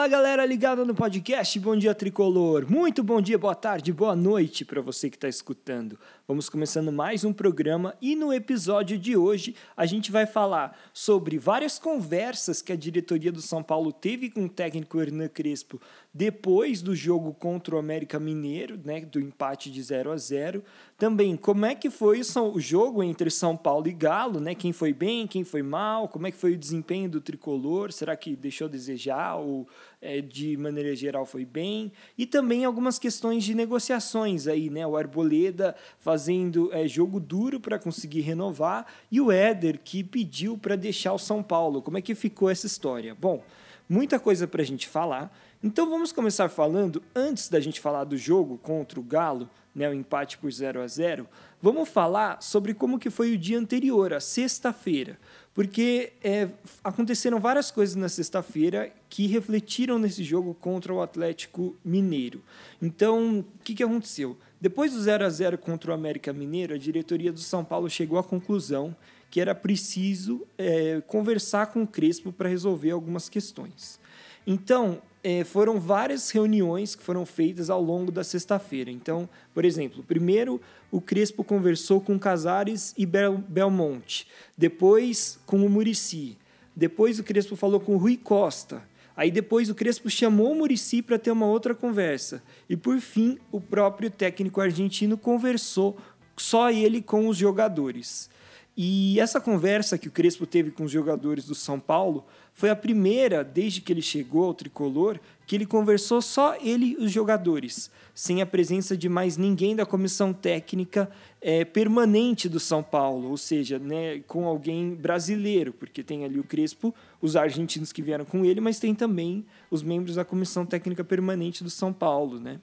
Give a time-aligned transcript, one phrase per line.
[0.00, 2.64] Fala galera ligada no podcast Bom Dia Tricolor.
[2.66, 5.98] Muito bom dia, boa tarde, boa noite para você que está escutando.
[6.26, 11.36] Vamos começando mais um programa e no episódio de hoje a gente vai falar sobre
[11.36, 15.78] várias conversas que a diretoria do São Paulo teve com o técnico Hernan Crespo
[16.12, 20.62] depois do jogo contra o América Mineiro, né, do empate de 0 a 0.
[20.98, 24.54] Também como é que foi o jogo entre São Paulo e Galo, né?
[24.54, 27.92] Quem foi bem, quem foi mal, como é que foi o desempenho do tricolor?
[27.92, 29.68] Será que deixou a desejar ou
[30.02, 31.92] é, de maneira geral foi bem?
[32.18, 34.86] E também algumas questões de negociações aí, né?
[34.86, 40.74] O Arboleda fazendo é, jogo duro para conseguir renovar e o Éder que pediu para
[40.74, 41.80] deixar o São Paulo.
[41.80, 43.14] Como é que ficou essa história?
[43.14, 43.42] Bom,
[43.88, 45.32] muita coisa para a gente falar.
[45.62, 49.92] Então vamos começar falando, antes da gente falar do jogo contra o Galo, né, o
[49.92, 51.28] empate por 0 a 0
[51.60, 55.18] vamos falar sobre como que foi o dia anterior, a sexta-feira.
[55.52, 56.48] Porque é,
[56.82, 62.42] aconteceram várias coisas na sexta-feira que refletiram nesse jogo contra o Atlético Mineiro.
[62.80, 64.38] Então, o que, que aconteceu?
[64.58, 68.18] Depois do 0 a 0 contra o América Mineiro, a diretoria do São Paulo chegou
[68.18, 68.96] à conclusão
[69.30, 74.00] que era preciso é, conversar com o Crespo para resolver algumas questões.
[74.46, 78.90] Então, é, foram várias reuniões que foram feitas ao longo da sexta-feira.
[78.90, 84.26] Então, por exemplo, primeiro o Crespo conversou com Casares e Bel Belmonte,
[84.56, 86.36] depois com o Murici,
[86.74, 88.82] depois o Crespo falou com o Rui Costa.
[89.16, 92.42] Aí depois o Crespo chamou o Murici para ter uma outra conversa.
[92.68, 95.98] E por fim, o próprio técnico argentino conversou
[96.36, 98.30] só ele com os jogadores.
[98.74, 102.24] E essa conversa que o Crespo teve com os jogadores do São Paulo
[102.54, 107.04] foi a primeira, desde que ele chegou ao tricolor, que ele conversou só ele e
[107.04, 112.82] os jogadores, sem a presença de mais ninguém da comissão técnica é, permanente do São
[112.82, 118.02] Paulo, ou seja, né, com alguém brasileiro, porque tem ali o Crespo, os argentinos que
[118.02, 122.38] vieram com ele, mas tem também os membros da comissão técnica permanente do São Paulo,
[122.38, 122.60] né?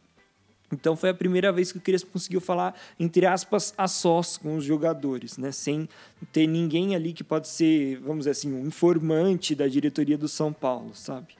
[0.72, 4.58] Então foi a primeira vez que o Crespo conseguiu falar, entre aspas, a sós com
[4.58, 5.52] os jogadores, né?
[5.52, 5.88] sem
[6.32, 10.52] ter ninguém ali que pode ser, vamos dizer assim, um informante da diretoria do São
[10.52, 11.36] Paulo, sabe?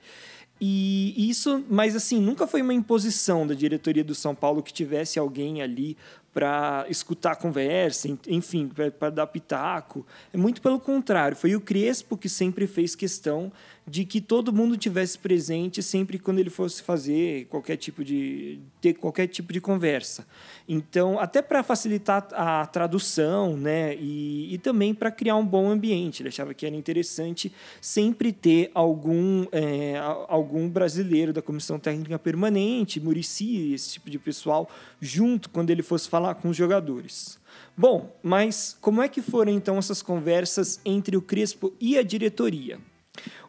[0.60, 5.20] E isso, mas assim, nunca foi uma imposição da diretoria do São Paulo que tivesse
[5.20, 5.96] alguém ali
[6.34, 10.06] para escutar a conversa, enfim, para dar pitaco.
[10.34, 13.52] É muito pelo contrário, foi o Crespo que sempre fez questão
[13.88, 18.94] de que todo mundo tivesse presente sempre quando ele fosse fazer qualquer tipo de ter
[18.94, 20.28] qualquer tipo de conversa.
[20.68, 26.22] Então, até para facilitar a tradução, né, e, e também para criar um bom ambiente.
[26.22, 33.00] Ele achava que era interessante sempre ter algum é, algum brasileiro da comissão técnica permanente,
[33.00, 34.70] Murici, esse tipo de pessoal
[35.00, 37.40] junto quando ele fosse falar com os jogadores.
[37.76, 42.80] Bom, mas como é que foram então essas conversas entre o Crespo e a diretoria?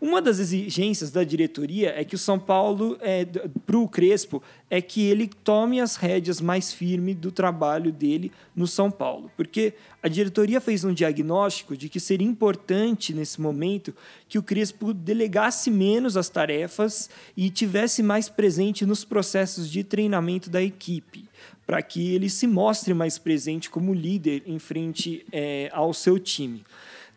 [0.01, 4.81] Uma das exigências da diretoria é que o São Paulo, é, para o Crespo, é
[4.81, 9.31] que ele tome as rédeas mais firmes do trabalho dele no São Paulo.
[9.37, 13.93] Porque a diretoria fez um diagnóstico de que seria importante, nesse momento,
[14.29, 20.49] que o Crespo delegasse menos as tarefas e tivesse mais presente nos processos de treinamento
[20.49, 21.25] da equipe,
[21.67, 26.65] para que ele se mostre mais presente como líder em frente é, ao seu time.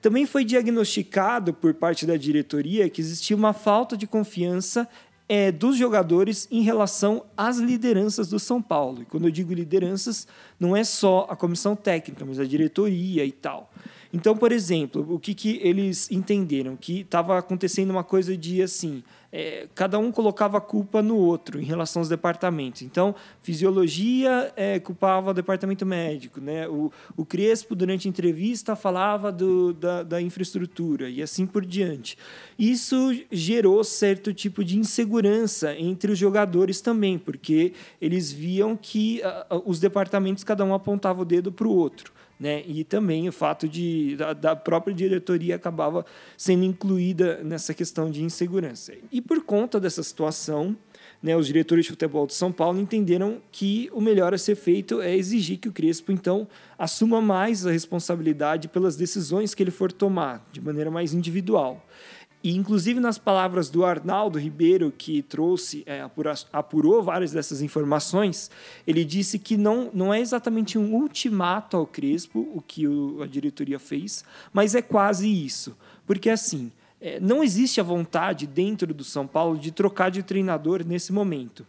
[0.02, 4.88] Também foi diagnosticado por parte da diretoria que existia uma falta de confiança
[5.30, 9.04] é, dos jogadores em relação às lideranças do São Paulo.
[9.04, 10.28] E quando eu digo lideranças,
[10.60, 13.72] não é só a comissão técnica, mas a diretoria e tal.
[14.12, 16.76] Então, por exemplo, o que, que eles entenderam?
[16.76, 19.02] Que estava acontecendo uma coisa de assim:
[19.32, 22.82] é, cada um colocava a culpa no outro em relação aos departamentos.
[22.82, 26.68] Então, fisiologia é, culpava o departamento médico, né?
[26.68, 32.18] o, o Crespo, durante a entrevista, falava do, da, da infraestrutura e assim por diante.
[32.60, 39.62] Isso gerou certo tipo de insegurança entre os jogadores também, porque eles viam que uh,
[39.66, 42.12] os departamentos, cada um apontava o dedo para o outro.
[42.42, 42.64] Né?
[42.66, 46.04] E também o fato de da, da, própria diretoria acabava
[46.36, 48.94] sendo incluída nessa questão de insegurança.
[49.12, 50.76] E por conta dessa situação,
[51.22, 55.02] né, os diretores de futebol de São Paulo entenderam que o melhor a ser feito
[55.02, 56.48] é exigir que o Crespo então
[56.80, 61.86] assuma mais a responsabilidade pelas decisões que ele for tomar de maneira mais individual.
[62.44, 66.04] E, inclusive, nas palavras do Arnaldo Ribeiro, que trouxe, é,
[66.52, 68.50] apurou, várias dessas informações,
[68.88, 73.28] ele disse que não, não é exatamente um ultimato ao Crespo, o que o, a
[73.28, 75.78] diretoria fez, mas é quase isso.
[76.08, 80.84] Porque, assim, é, não existe a vontade dentro do São Paulo de trocar de treinador
[80.84, 81.66] nesse momento.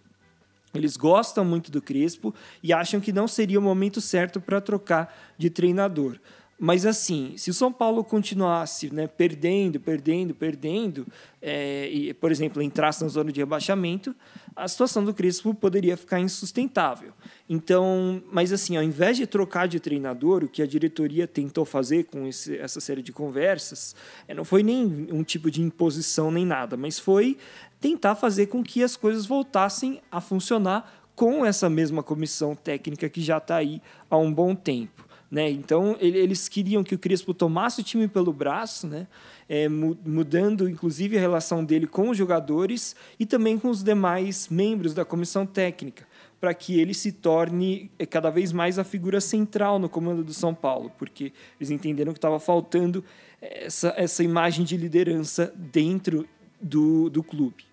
[0.75, 5.15] Eles gostam muito do Crespo e acham que não seria o momento certo para trocar
[5.37, 6.19] de treinador.
[6.65, 11.05] Mas assim, se o São Paulo continuasse né, perdendo, perdendo, perdendo,
[11.43, 14.15] é, e, por exemplo, entrasse na zona de rebaixamento,
[14.55, 17.13] a situação do Crespo poderia ficar insustentável.
[17.51, 22.05] Então, mas assim, ao invés de trocar de treinador, o que a diretoria tentou fazer
[22.05, 23.97] com esse, essa série de conversas,
[24.29, 27.37] é, não foi nem um tipo de imposição nem nada, mas foi
[27.81, 33.21] tentar fazer com que as coisas voltassem a funcionar com essa mesma comissão técnica que
[33.21, 35.02] já está aí há um bom tempo.
[35.33, 35.51] Né?
[35.51, 39.07] Então, eles queriam que o Crespo tomasse o time pelo braço, né?
[39.49, 44.93] É, mudando inclusive a relação dele com os jogadores e também com os demais membros
[44.93, 46.07] da comissão técnica,
[46.39, 50.35] para que ele se torne é, cada vez mais a figura central no comando do
[50.35, 53.03] São Paulo, porque eles entenderam que estava faltando
[53.41, 56.29] essa, essa imagem de liderança dentro
[56.61, 57.65] do, do clube.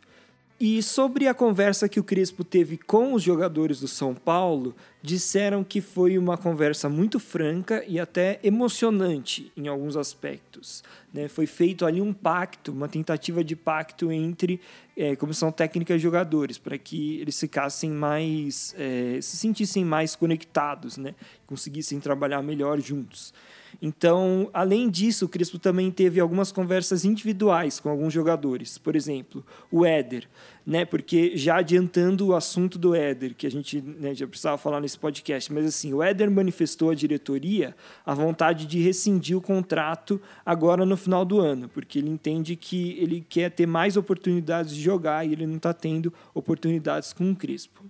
[0.60, 5.63] E sobre a conversa que o Crespo teve com os jogadores do São Paulo, disseram
[5.63, 10.84] que foi uma conversa muito franca e até emocionante em alguns aspectos.
[11.13, 11.28] Né?
[11.28, 14.60] Foi feito ali um pacto, uma tentativa de pacto entre
[14.98, 20.98] é, comissão técnica e jogadores, para que eles ficassem mais, é, se sentissem mais conectados,
[20.98, 21.16] né?
[21.48, 23.34] conseguissem trabalhar melhor juntos.
[23.81, 28.78] Então, além disso, o Crespo também teve algumas conversas individuais com alguns jogadores.
[28.78, 30.28] Por exemplo, o Éder,
[30.69, 30.86] né?
[30.86, 35.00] Porque já adiantando o assunto do Éder, que a gente né, já precisava falar nesse
[35.00, 37.75] podcast, mas assim, o Éder manifestou à diretoria
[38.06, 42.95] a vontade de rescindir o contrato agora no final do ano, porque ele entende que
[43.00, 47.36] ele quer ter mais oportunidades de jogar e ele não está tendo oportunidades com o
[47.36, 47.83] Crespo.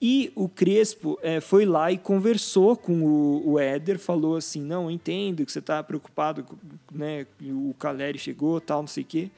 [0.00, 4.90] E o Crespo é, foi lá e conversou com o, o Éder, falou assim, não,
[4.90, 6.44] entendo que você está preocupado,
[6.90, 9.30] né, o Caleri chegou, tal, não sei o quê.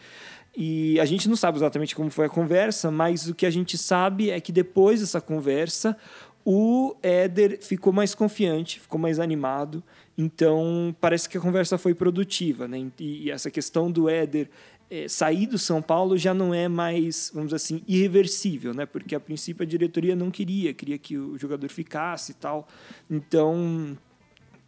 [0.56, 3.78] E a gente não sabe exatamente como foi a conversa, mas o que a gente
[3.78, 5.96] sabe é que depois dessa conversa,
[6.44, 9.82] o Éder ficou mais confiante, ficou mais animado.
[10.18, 12.66] Então, parece que a conversa foi produtiva.
[12.66, 12.90] Né?
[12.98, 14.50] E essa questão do Éder
[14.90, 18.84] é, sair do São Paulo já não é mais, vamos dizer assim, irreversível, né?
[18.84, 22.66] Porque a princípio a diretoria não queria, queria que o jogador ficasse e tal.
[23.08, 23.96] Então,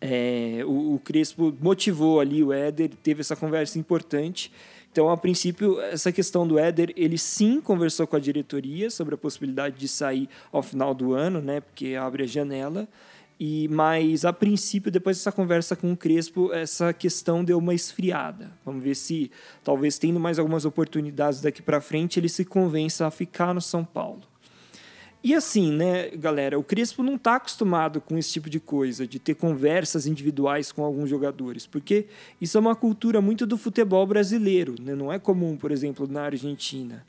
[0.00, 4.52] é, o, o, Crespo motivou ali o Éder, teve essa conversa importante.
[4.92, 9.18] Então, a princípio, essa questão do Éder, ele sim conversou com a diretoria sobre a
[9.18, 11.62] possibilidade de sair ao final do ano, né?
[11.62, 12.86] Porque abre a janela.
[13.40, 18.52] E, mas, a princípio, depois dessa conversa com o Crespo, essa questão deu uma esfriada.
[18.66, 19.30] Vamos ver se,
[19.64, 23.82] talvez tendo mais algumas oportunidades daqui para frente, ele se convença a ficar no São
[23.84, 24.20] Paulo.
[25.24, 29.20] E assim, né, galera, o Crespo não está acostumado com esse tipo de coisa, de
[29.20, 32.06] ter conversas individuais com alguns jogadores, porque
[32.40, 34.96] isso é uma cultura muito do futebol brasileiro, né?
[34.96, 37.06] não é comum, por exemplo, na Argentina.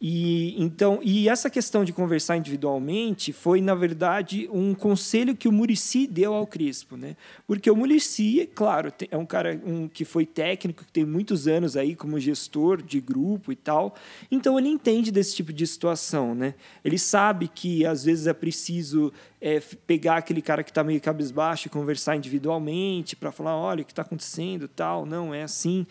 [0.00, 5.52] E então, e essa questão de conversar individualmente foi, na verdade, um conselho que o
[5.52, 7.16] Murici deu ao Crespo, né?
[7.46, 11.76] Porque o Murici, claro, é um cara um, que foi técnico, que tem muitos anos
[11.76, 13.94] aí como gestor de grupo e tal.
[14.30, 16.54] Então ele entende desse tipo de situação, né?
[16.82, 21.66] Ele sabe que às vezes é preciso é, pegar aquele cara que está meio cabisbaixo
[21.66, 25.86] e conversar individualmente para falar, olha, o que está acontecendo, tal, não é assim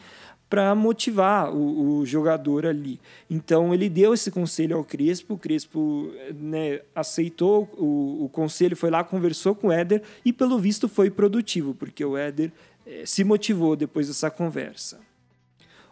[0.50, 3.00] para motivar o, o, jogador ali.
[3.30, 8.90] Então ele deu esse conselho ao Crespo, o Crespo né, aceitou o, o, conselho, foi
[8.90, 12.52] lá, conversou com o Éder e pelo visto foi produtivo, porque o Éder
[12.86, 15.00] eh, se motivou depois dessa conversa.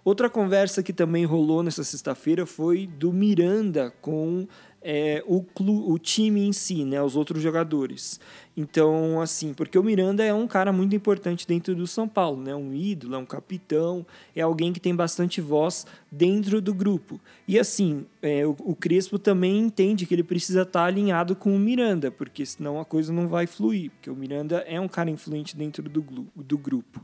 [0.03, 4.47] Outra conversa que também rolou nessa sexta-feira foi do Miranda com
[4.89, 8.21] é, o, clu, o time em si, né, os outros jogadores.
[8.59, 12.55] Então, assim, porque o Miranda é um cara muito importante dentro do São Paulo, né?
[12.55, 14.03] Um ídolo, é um capitão,
[14.35, 17.21] é alguém que tem bastante voz dentro do grupo.
[17.47, 21.59] E assim, é, o, o, Crespo também entende que ele precisa estar alinhado com o
[21.59, 25.55] Miranda, porque senão a coisa não vai fluir, porque o Miranda é um cara influente
[25.55, 26.03] dentro do,
[26.35, 26.99] do grupo.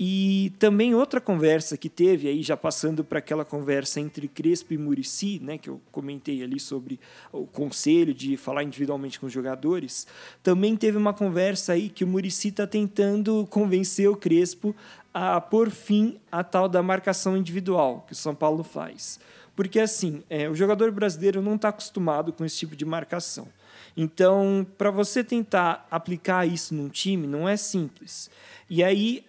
[0.00, 4.78] E também outra conversa que teve aí, já passando para aquela conversa entre Crespo e
[4.78, 6.98] Murici, né, que eu comentei ali sobre
[7.32, 10.06] o conselho de falar individualmente com os jogadores,
[10.42, 14.74] também teve uma conversa aí que o Murici está tentando convencer o Crespo
[15.12, 19.18] a pôr fim à tal da marcação individual que o São Paulo faz.
[19.54, 23.48] Porque, assim, é, o jogador brasileiro não está acostumado com esse tipo de marcação.
[23.96, 28.30] Então, para você tentar aplicar isso num time, não é simples.
[28.68, 29.24] E aí,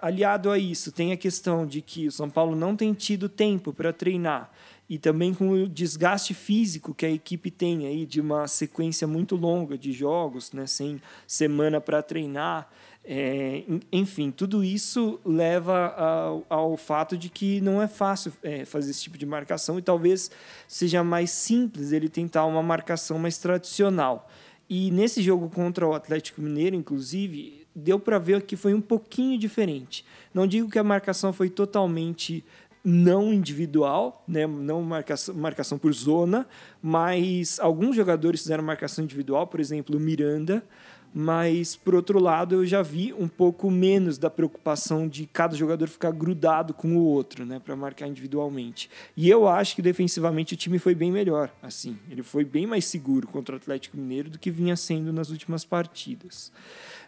[0.00, 3.74] aliado a isso, tem a questão de que o São Paulo não tem tido tempo
[3.74, 4.50] para treinar
[4.90, 9.36] e também com o desgaste físico que a equipe tem aí de uma sequência muito
[9.36, 12.68] longa de jogos, né, sem semana para treinar.
[13.04, 18.90] É, enfim, tudo isso leva ao, ao, fato de que não é fácil é, fazer
[18.90, 20.28] esse tipo de marcação e talvez
[20.66, 24.28] seja mais simples ele tentar uma marcação mais tradicional.
[24.68, 29.38] E nesse jogo contra o Atlético Mineiro, inclusive, deu para ver que foi um pouquinho
[29.38, 30.04] diferente.
[30.34, 32.44] Não digo que a marcação foi totalmente
[32.84, 34.46] não individual, né?
[34.46, 36.46] não marcação, marcação por zona,
[36.82, 40.64] mas alguns jogadores fizeram marcação individual, por exemplo, o Miranda,
[41.12, 45.88] mas por outro lado eu já vi um pouco menos da preocupação de cada jogador
[45.88, 48.88] ficar grudado com o outro, né, para marcar individualmente.
[49.16, 52.84] E eu acho que defensivamente o time foi bem melhor, assim, ele foi bem mais
[52.84, 56.52] seguro contra o Atlético Mineiro do que vinha sendo nas últimas partidas.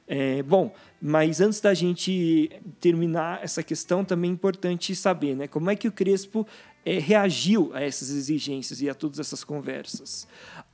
[0.06, 5.70] É, bom, mas antes da gente terminar essa questão, também é importante saber né, como
[5.70, 6.46] é que o Crespo
[6.84, 10.26] é, reagiu a essas exigências e a todas essas conversas.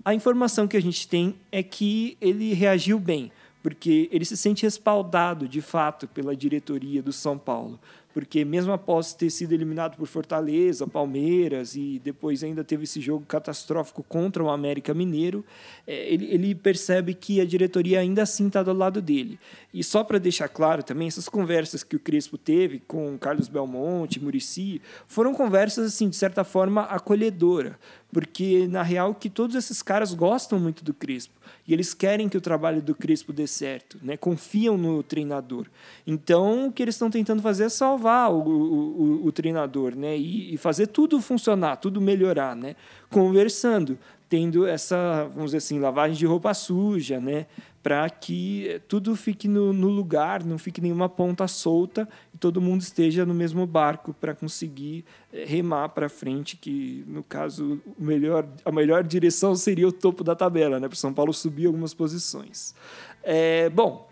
[0.05, 3.31] A informação que a gente tem é que ele reagiu bem,
[3.63, 7.79] porque ele se sente respaldado de fato pela diretoria do São Paulo
[8.19, 13.25] porque mesmo após ter sido eliminado por Fortaleza, Palmeiras e depois ainda teve esse jogo
[13.25, 15.45] catastrófico contra o América Mineiro,
[15.87, 19.39] é, ele, ele percebe que a diretoria ainda assim está do lado dele.
[19.73, 24.19] E só para deixar claro também, essas conversas que o Crespo teve com Carlos Belmonte,
[24.19, 27.79] Murici, foram conversas assim de certa forma acolhedora,
[28.13, 31.35] porque na real que todos esses caras gostam muito do Crespo
[31.67, 34.17] e eles querem que o trabalho do Crespo dê certo, né?
[34.17, 35.67] Confiam no treinador.
[36.07, 40.17] Então, o que eles estão tentando fazer é salvar o, o, o, o treinador, né?
[40.17, 42.75] E, e, fazer tudo funcionar, tudo melhorar, né?
[43.11, 43.99] Conversando,
[44.29, 47.47] tendo essa, vamos dizer assim, lavagem de roupa suja, né?
[47.83, 52.81] Para que tudo fique no, no, lugar, não fique nenhuma ponta solta e todo mundo
[52.81, 58.73] esteja no mesmo barco para conseguir eh, remar para frente, que no caso melhor, a
[58.73, 60.89] melhor direção seria o topo da tabela, né?
[60.89, 62.75] Para São Paulo subir algumas posições.
[63.23, 64.09] É, bom,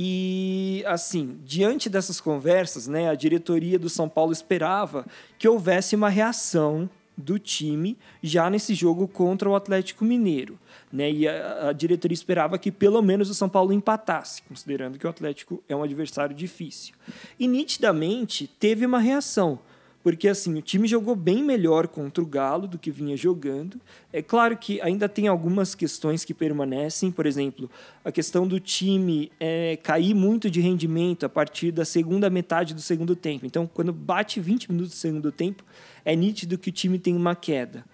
[0.00, 5.04] e, assim, diante dessas conversas, né, a diretoria do São Paulo esperava
[5.36, 10.58] que houvesse uma reação do time já nesse jogo contra o Atlético Mineiro.
[10.92, 11.10] Né?
[11.10, 15.10] E a, a, diretoria esperava que pelo menos o São Paulo empatasse, considerando que o
[15.10, 16.94] Atlético é um adversário difícil.
[17.38, 19.58] E nitidamente teve uma reação
[20.02, 23.80] porque assim o time jogou bem melhor contra o Galo do que vinha jogando.
[24.12, 27.70] É claro que ainda tem algumas questões que permanecem, por exemplo,
[28.04, 32.80] a questão do time é, cair muito de rendimento a partir da segunda metade do
[32.80, 33.44] segundo tempo.
[33.44, 35.64] Então, quando bate 20 minutos do segundo tempo,
[36.04, 37.84] é nítido que o time tem uma queda.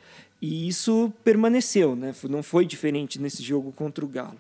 [0.41, 2.15] E isso permaneceu, né?
[2.29, 4.39] não foi diferente nesse jogo contra o Galo.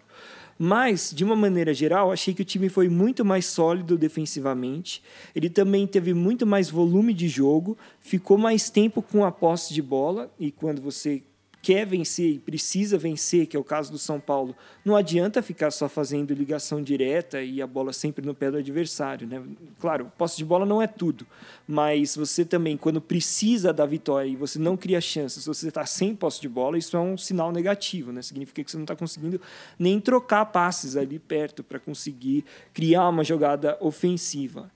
[0.59, 5.03] Mas, de uma maneira geral, achei que o time foi muito mais sólido defensivamente.
[5.35, 9.83] Ele também teve muito mais volume de jogo, ficou mais tempo com a posse de
[9.83, 10.33] bola.
[10.39, 11.23] E quando você
[11.65, 14.55] quer vencer e precisa vencer, que é o caso do São Paulo,
[14.85, 19.27] não adianta ficar só fazendo ligação direta e a bola sempre no pé do adversário.
[19.27, 19.43] Né?
[19.81, 21.27] Claro, posse de bola não é tudo,
[21.67, 26.15] mas você também, quando precisa da vitória e você não cria chances, você está sem
[26.15, 28.13] posse de bola, isso é um sinal negativo.
[28.13, 28.21] Né?
[28.21, 29.41] Significa que você não está conseguindo
[29.79, 32.45] nem trocar passes ali perto para conseguir
[32.75, 34.71] criar uma jogada ofensiva.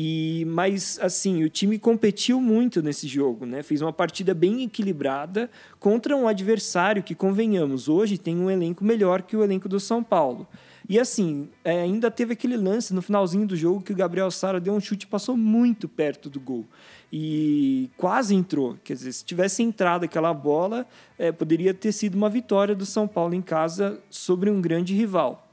[0.00, 3.64] E mas assim, o time competiu muito nesse jogo, né?
[3.64, 5.50] Fez uma partida bem equilibrada
[5.80, 10.00] contra um adversário que convenhamos, hoje tem um elenco melhor que o elenco do São
[10.00, 10.46] Paulo.
[10.88, 14.60] E assim, é, ainda teve aquele lance no finalzinho do jogo que o Gabriel Sara
[14.60, 16.64] deu um chute e passou muito perto do gol.
[17.12, 18.78] E quase entrou.
[18.84, 20.86] Quer dizer, se tivesse entrado aquela bola,
[21.18, 25.47] é, poderia ter sido uma vitória do São Paulo em casa sobre um grande rival.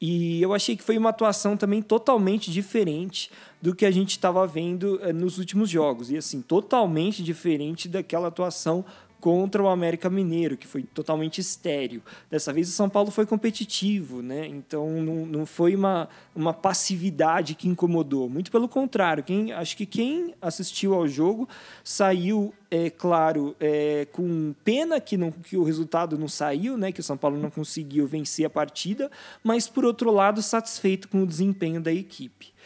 [0.00, 4.46] E eu achei que foi uma atuação também totalmente diferente do que a gente estava
[4.46, 6.10] vendo eh, nos últimos jogos.
[6.10, 8.84] E assim, totalmente diferente daquela atuação
[9.20, 12.02] contra o América Mineiro, que foi totalmente estéreo.
[12.30, 14.46] Dessa vez o São Paulo foi competitivo, né?
[14.46, 18.28] então não, não foi uma, uma passividade que incomodou.
[18.28, 21.48] Muito pelo contrário, quem, acho que quem assistiu ao jogo
[21.82, 26.92] saiu, é claro, é, com pena que, não, que o resultado não saiu, né?
[26.92, 29.10] que o São Paulo não conseguiu vencer a partida,
[29.42, 32.57] mas por outro lado satisfeito com o desempenho da equipe.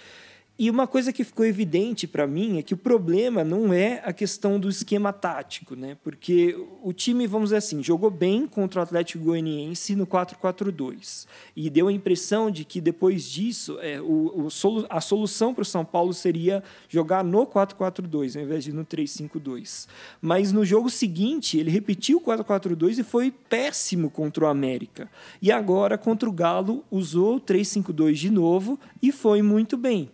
[0.59, 4.13] E uma coisa que ficou evidente para mim é que o problema não é a
[4.13, 5.97] questão do esquema tático, né?
[6.05, 11.71] Porque o time, vamos dizer assim, jogou bem contra o Atlético Goianiense no 4-4-2 e
[11.71, 14.49] deu a impressão de que depois disso é, o, o
[14.91, 19.89] a solução para o São Paulo seria jogar no 4-4-2 ao invés de no 3-5-2.
[20.21, 25.11] Mas no jogo seguinte ele repetiu o 4-4-2 e foi péssimo contra o América.
[25.41, 30.11] E agora contra o Galo usou o 3-5-2 de novo e foi muito bem.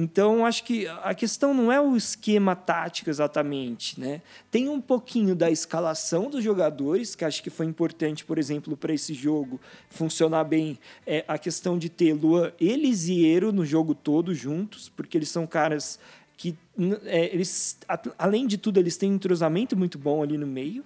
[0.00, 3.98] Então, acho que a questão não é o esquema tático exatamente.
[3.98, 4.22] Né?
[4.48, 8.94] Tem um pouquinho da escalação dos jogadores, que acho que foi importante, por exemplo, para
[8.94, 14.32] esse jogo funcionar bem, é a questão de ter Luan e Lisieiro no jogo todo
[14.32, 15.98] juntos, porque eles são caras
[16.36, 16.56] que,
[17.04, 17.76] é, eles,
[18.16, 20.84] além de tudo, eles têm um entrosamento muito bom ali no meio.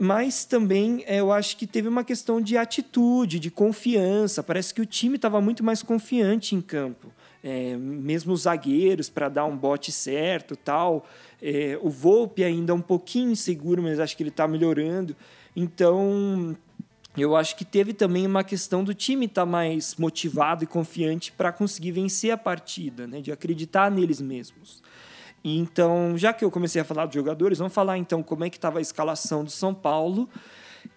[0.00, 4.42] mas também é, eu acho que teve uma questão de atitude, de confiança.
[4.42, 7.12] Parece que o time estava muito mais confiante em campo.
[7.44, 11.06] É, mesmo os zagueiros para dar um bote certo tal.
[11.40, 15.14] É, o Volpe ainda um pouquinho inseguro, mas acho que ele está melhorando.
[15.54, 16.56] Então,
[17.16, 21.32] eu acho que teve também uma questão do time estar tá mais motivado e confiante
[21.32, 23.20] para conseguir vencer a partida, né?
[23.20, 24.82] de acreditar neles mesmos.
[25.42, 28.56] Então, já que eu comecei a falar dos jogadores, vamos falar então como é que
[28.56, 30.28] estava a escalação do São Paulo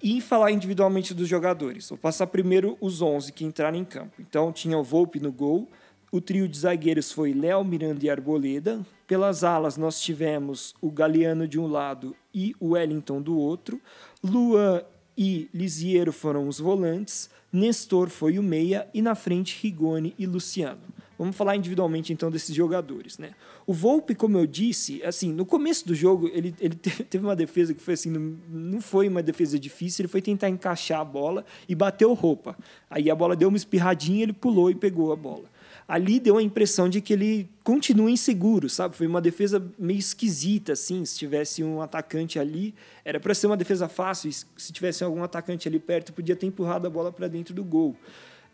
[0.01, 1.87] e falar individualmente dos jogadores.
[1.87, 4.13] Vou passar primeiro os 11 que entraram em campo.
[4.19, 5.69] Então, tinha o Volpe no gol,
[6.11, 8.85] o trio de zagueiros foi Léo, Miranda e Arboleda.
[9.05, 13.79] Pelas alas, nós tivemos o Galeano de um lado e o Wellington do outro.
[14.23, 14.83] Luan
[15.17, 17.29] e Lisiero foram os volantes.
[17.51, 20.81] Nestor foi o meia e na frente Rigoni e Luciano.
[21.17, 23.31] Vamos falar individualmente então desses jogadores, né?
[23.67, 26.75] O Volpe, como eu disse, assim, no começo do jogo ele, ele
[27.09, 31.01] teve uma defesa que foi assim, não, foi uma defesa difícil, ele foi tentar encaixar
[31.01, 32.57] a bola e bateu roupa.
[32.89, 35.43] Aí a bola deu uma espirradinha, ele pulou e pegou a bola.
[35.89, 38.95] Ali deu a impressão de que ele continua inseguro, sabe?
[38.95, 41.03] Foi uma defesa meio esquisita, assim.
[41.03, 44.31] Se tivesse um atacante ali, era para ser uma defesa fácil.
[44.31, 47.95] Se tivesse algum atacante ali perto, podia ter empurrado a bola para dentro do gol.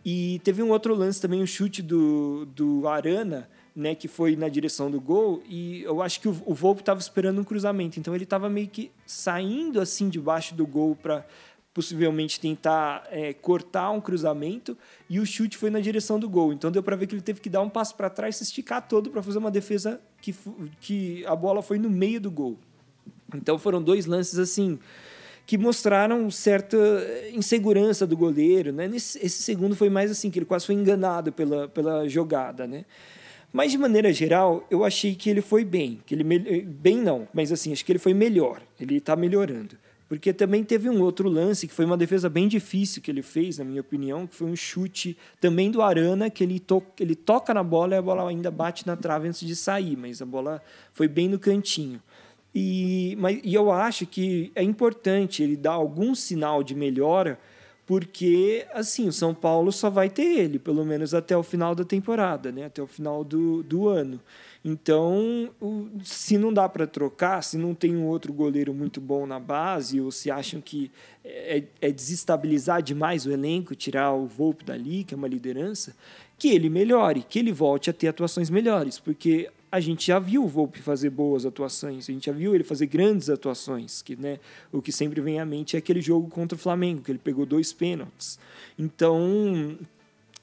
[0.05, 4.47] E teve um outro lance também, um chute do, do Arana, né, que foi na
[4.47, 8.15] direção do gol, e eu acho que o, o Volpe estava esperando um cruzamento, então
[8.15, 11.25] ele estava meio que saindo assim debaixo do gol para
[11.75, 14.77] possivelmente tentar é, cortar um cruzamento,
[15.09, 16.53] e o chute foi na direção do gol.
[16.53, 18.87] Então deu para ver que ele teve que dar um passo para trás, se esticar
[18.87, 20.33] todo para fazer uma defesa que,
[20.79, 22.57] que a bola foi no meio do gol.
[23.35, 24.79] Então foram dois lances assim
[25.45, 26.77] que mostraram certa
[27.33, 28.87] insegurança do goleiro, né?
[28.87, 32.85] Nesse, esse segundo foi mais assim que ele quase foi enganado pela, pela jogada, né?
[33.51, 36.23] Mas de maneira geral, eu achei que ele foi bem, que ele
[36.63, 38.61] bem não, mas assim acho que ele foi melhor.
[38.79, 39.77] Ele está melhorando,
[40.07, 43.57] porque também teve um outro lance que foi uma defesa bem difícil que ele fez,
[43.57, 47.53] na minha opinião, que foi um chute também do Arana que ele, to ele toca
[47.53, 50.61] na bola e a bola ainda bate na trave antes de sair, mas a bola
[50.93, 52.01] foi bem no cantinho.
[52.53, 57.39] E, mas, e eu acho que é importante ele dar algum sinal de melhora,
[57.85, 61.83] porque assim o São Paulo só vai ter ele, pelo menos até o final da
[61.83, 62.65] temporada, né?
[62.65, 64.21] até o final do, do ano.
[64.67, 65.51] Então,
[66.03, 70.01] se não dá para trocar, se não tem um outro goleiro muito bom na base,
[70.01, 70.91] ou se acham que
[71.23, 75.95] é, é desestabilizar demais o elenco, tirar o Volpe dali, que é uma liderança,
[76.35, 80.43] que ele melhore, que ele volte a ter atuações melhores, porque a gente já viu
[80.43, 84.39] o Volpe fazer boas atuações, a gente já viu ele fazer grandes atuações, que né,
[84.71, 87.45] o que sempre vem à mente é aquele jogo contra o Flamengo, que ele pegou
[87.45, 88.39] dois pênaltis.
[88.79, 89.77] Então,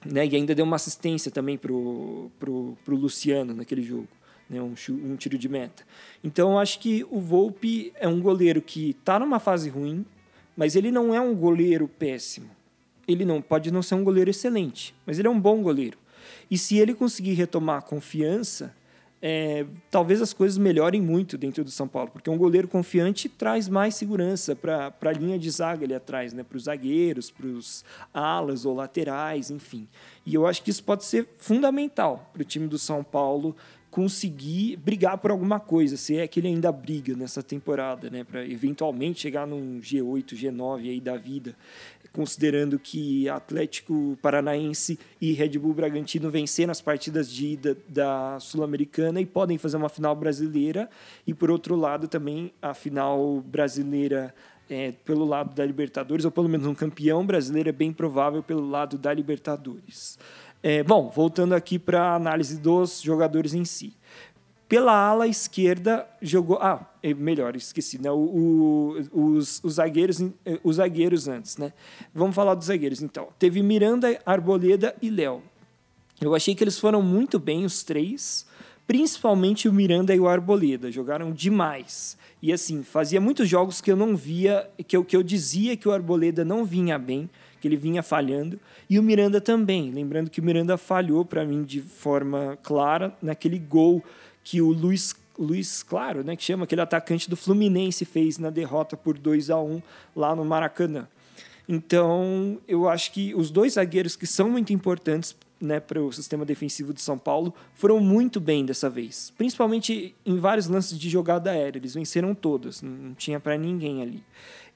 [0.04, 4.08] né, e ainda deu uma assistência também pro, pro, pro Luciano naquele jogo,
[4.48, 5.84] né, um, um tiro de meta.
[6.22, 10.04] Então, acho que o Volpe é um goleiro que está numa fase ruim,
[10.56, 12.50] mas ele não é um goleiro péssimo.
[13.06, 15.98] Ele não pode não ser um goleiro excelente, mas ele é um bom goleiro.
[16.50, 18.74] E se ele conseguir retomar a confiança,
[19.24, 23.68] é, talvez as coisas melhorem muito dentro do São Paulo, porque um goleiro confiante traz
[23.68, 26.42] mais segurança para a linha de zaga ali atrás, né?
[26.42, 29.86] para os zagueiros, para os alas ou laterais, enfim.
[30.26, 33.54] E eu acho que isso pode ser fundamental para o time do São Paulo
[33.92, 38.42] conseguir brigar por alguma coisa, se é que ele ainda briga nessa temporada, né, para
[38.44, 41.54] eventualmente chegar num G8, G9 aí da vida,
[42.12, 49.20] considerando que Atlético Paranaense e Red Bull Bragantino venceram as partidas de ida da Sul-Americana
[49.20, 50.90] e podem fazer uma final brasileira,
[51.26, 54.34] e por outro lado também a final brasileira
[54.68, 58.68] é, pelo lado da Libertadores, ou pelo menos um campeão brasileiro é bem provável pelo
[58.68, 60.18] lado da Libertadores.
[60.62, 63.94] É, bom, voltando aqui para a análise dos jogadores em si.
[64.72, 66.56] Pela ala esquerda jogou.
[66.58, 68.10] Ah, é, melhor, esqueci, né?
[68.10, 68.16] O,
[69.12, 70.24] o, os, os, zagueiros,
[70.64, 71.74] os zagueiros antes, né?
[72.14, 73.28] Vamos falar dos zagueiros então.
[73.38, 75.42] Teve Miranda, Arboleda e Léo.
[76.22, 78.46] Eu achei que eles foram muito bem, os três.
[78.86, 80.90] Principalmente o Miranda e o Arboleda.
[80.90, 82.16] Jogaram demais.
[82.40, 85.86] E assim, fazia muitos jogos que eu não via, que eu, que eu dizia que
[85.86, 87.28] o Arboleda não vinha bem
[87.62, 88.58] que ele vinha falhando,
[88.90, 89.92] e o Miranda também.
[89.92, 94.02] Lembrando que o Miranda falhou para mim de forma clara naquele gol
[94.44, 98.96] que o Luiz Luiz Claro, né, que chama aquele atacante do Fluminense fez na derrota
[98.96, 99.80] por 2 a 1
[100.14, 101.08] lá no Maracanã.
[101.68, 106.44] Então, eu acho que os dois zagueiros que são muito importantes né, para o sistema
[106.44, 111.50] defensivo de São Paulo foram muito bem dessa vez, principalmente em vários lances de jogada
[111.50, 111.78] aérea.
[111.78, 114.22] Eles venceram todas, não tinha para ninguém ali.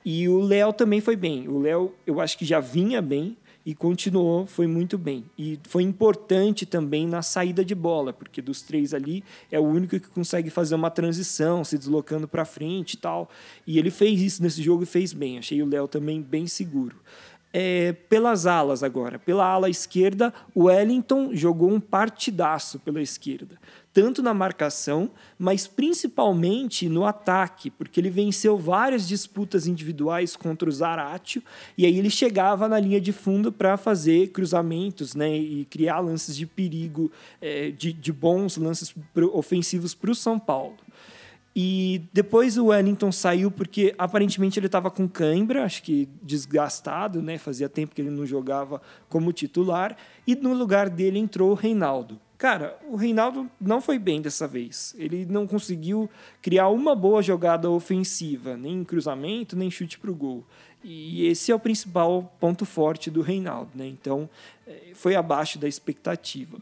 [0.04, 1.48] E o Léo também foi bem.
[1.48, 3.36] O Léo, eu acho que já vinha bem.
[3.66, 5.24] E continuou, foi muito bem.
[5.36, 9.98] E foi importante também na saída de bola, porque dos três ali é o único
[9.98, 13.28] que consegue fazer uma transição, se deslocando para frente e tal.
[13.66, 15.38] E ele fez isso nesse jogo e fez bem.
[15.38, 16.94] Achei o Léo também bem seguro.
[17.58, 19.18] É, pelas alas agora.
[19.18, 23.56] Pela ala esquerda, o Wellington jogou um partidaço pela esquerda
[23.96, 30.72] tanto na marcação, mas principalmente no ataque, porque ele venceu várias disputas individuais contra o
[30.72, 31.42] Zaratio,
[31.78, 36.36] e aí ele chegava na linha de fundo para fazer cruzamentos né, e criar lances
[36.36, 38.94] de perigo, é, de, de bons lances
[39.32, 40.76] ofensivos para o São Paulo.
[41.58, 47.38] E depois o Wellington saiu porque aparentemente ele estava com cãibra, acho que desgastado, né?
[47.38, 49.96] Fazia tempo que ele não jogava como titular.
[50.26, 52.20] E no lugar dele entrou o Reinaldo.
[52.36, 54.94] Cara, o Reinaldo não foi bem dessa vez.
[54.98, 56.10] Ele não conseguiu
[56.42, 60.44] criar uma boa jogada ofensiva, nem cruzamento, nem chute para o gol.
[60.84, 63.86] E esse é o principal ponto forte do Reinaldo, né?
[63.86, 64.28] Então,
[64.66, 66.58] é, foi abaixo da expectativa.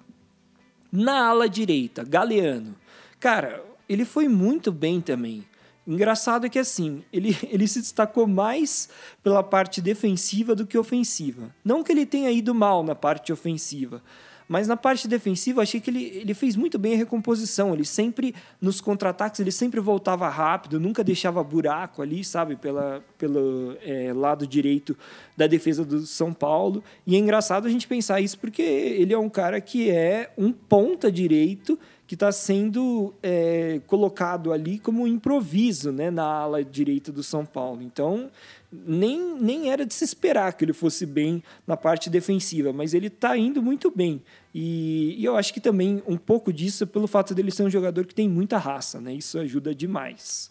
[0.92, 2.76] Na ala direita, Galeano.
[3.18, 5.44] Cara, ele foi muito bem também.
[5.86, 8.88] Engraçado é que assim, ele, ele se destacou mais
[9.22, 11.54] pela parte defensiva do que ofensiva.
[11.64, 14.02] Não que ele tenha ido mal na parte ofensiva,
[14.46, 17.72] mas na parte defensiva, achei que ele, ele fez muito bem a recomposição.
[17.72, 23.76] Ele sempre, nos contra-ataques, ele sempre voltava rápido, nunca deixava buraco ali, sabe, pela, pelo
[23.82, 24.96] é, lado direito
[25.34, 26.84] da defesa do São Paulo.
[27.06, 30.52] E é engraçado a gente pensar isso porque ele é um cara que é um
[30.52, 37.10] ponta direito que está sendo é, colocado ali como um improviso né, na ala direita
[37.10, 37.82] do São Paulo.
[37.82, 38.30] Então,
[38.70, 43.06] nem, nem era de se esperar que ele fosse bem na parte defensiva, mas ele
[43.06, 44.22] está indo muito bem.
[44.54, 47.70] E, e, eu acho que também um pouco disso é pelo fato dele ser um
[47.70, 49.14] jogador que tem muita raça, né?
[49.14, 50.50] Isso ajuda demais.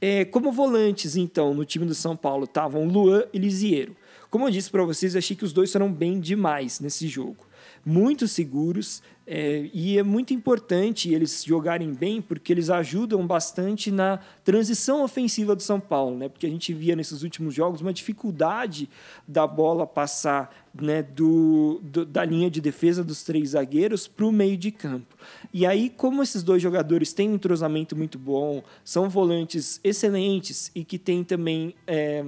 [0.00, 3.96] É, como volantes, então, no time do São Paulo estavam Luan e Lisiero.
[4.30, 7.50] Como eu disse para vocês, achei que os dois foram bem demais nesse jogo
[7.84, 14.18] muito seguros é, e é muito importante eles jogarem bem porque eles ajudam bastante na
[14.42, 16.28] transição ofensiva do São Paulo, né?
[16.28, 18.90] Porque a gente via nesses últimos jogos uma dificuldade
[19.28, 24.32] da bola passar né, do, do da linha de defesa dos três zagueiros para o
[24.32, 25.16] meio de campo.
[25.54, 30.84] E aí, como esses dois jogadores têm um entrosamento muito bom, são volantes excelentes e
[30.84, 32.24] que têm também é,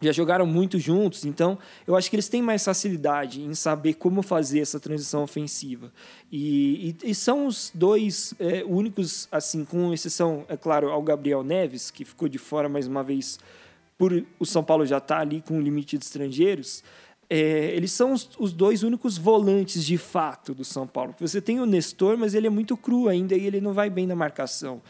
[0.00, 4.22] já jogaram muito juntos, então eu acho que eles têm mais facilidade em saber como
[4.22, 5.92] fazer essa transição ofensiva.
[6.30, 11.42] E, e, e são os dois é, únicos, assim, com exceção, é claro, ao Gabriel
[11.42, 13.38] Neves, que ficou de fora mais uma vez
[13.96, 16.84] por o São Paulo já estar tá ali com o limite de estrangeiros.
[17.30, 21.14] É, eles são os, os, dois únicos volantes de fato do São Paulo.
[21.20, 24.06] Você tem o Nestor, mas ele é muito cru ainda e ele não vai bem
[24.06, 24.80] na marcação.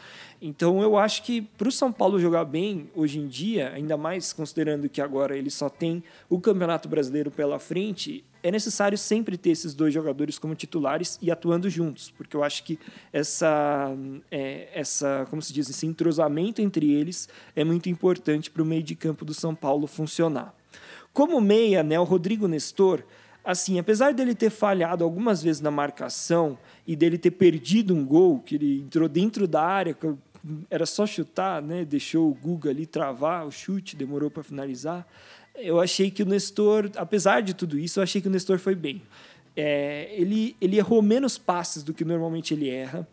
[0.41, 4.31] Então eu acho que para o São Paulo jogar bem hoje em dia, ainda mais
[4.31, 9.49] considerando que agora ele só tem o Campeonato Brasileiro pela frente, é necessário sempre ter
[9.49, 12.79] esses dois jogadores como titulares e atuando juntos, porque eu acho que
[13.11, 13.93] essa,
[14.31, 18.83] é, essa como se diz, esse entrosamento entre eles é muito importante para o meio
[18.83, 20.55] de campo do São Paulo funcionar.
[21.11, 23.03] Como meia, né, o Rodrigo Nestor,
[23.43, 28.39] assim, apesar dele ter falhado algumas vezes na marcação e dele ter perdido um gol,
[28.39, 29.97] que ele entrou dentro da área,
[30.69, 35.07] era só chutar, né, deixou o Guga ali travar o chute, demorou para finalizar.
[35.55, 38.75] Eu achei que o Nestor, apesar de tudo isso, eu achei que o Nestor foi
[38.75, 39.01] bem.
[39.55, 43.07] É, ele, ele errou menos passes do que normalmente ele erra.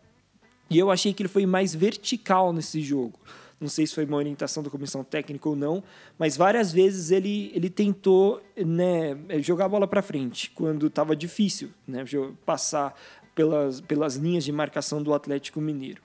[0.69, 3.19] E eu achei que ele foi mais vertical nesse jogo
[3.59, 5.83] não sei se foi uma orientação da comissão técnica ou não,
[6.17, 11.71] mas várias vezes ele, ele tentou né, jogar a bola para frente, quando estava difícil
[11.87, 12.05] né,
[12.45, 12.95] passar
[13.33, 16.01] pelas, pelas linhas de marcação do Atlético Mineiro.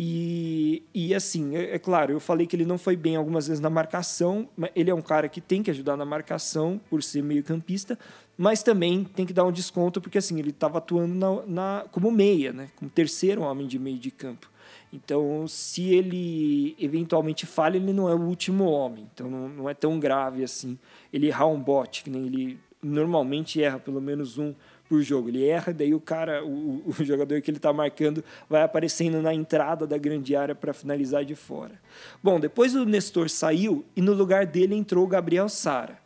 [0.00, 3.60] E, e assim, é, é, claro, eu falei que ele não foi bem algumas vezes
[3.60, 7.98] na marcação, ele é um cara que tem que ajudar na marcação por ser meio-campista,
[8.36, 12.12] mas também tem que dar um desconto, porque assim, ele estava atuando na, na, como
[12.12, 14.48] meia, né, como terceiro homem de meio de campo.
[14.92, 19.06] Então, se ele eventualmente falha, ele não é o último homem.
[19.12, 20.78] Então, não, não é tão grave assim
[21.12, 24.54] ele errar um bote, que nem ele normalmente erra pelo menos um
[24.88, 25.28] por jogo.
[25.28, 29.34] Ele erra, daí o cara, o, o jogador que ele está marcando, vai aparecendo na
[29.34, 31.80] entrada da grande área para finalizar de fora.
[32.22, 35.98] Bom, depois o Nestor saiu e no lugar dele entrou o Gabriel Sara.